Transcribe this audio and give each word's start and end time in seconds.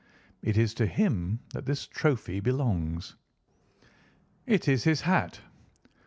"It 0.41 0.57
is 0.57 0.73
to 0.73 0.87
him 0.87 1.41
that 1.53 1.67
this 1.67 1.85
trophy 1.85 2.39
belongs." 2.39 3.13
"It 4.47 4.67
is 4.67 4.83
his 4.83 5.01
hat." 5.01 5.41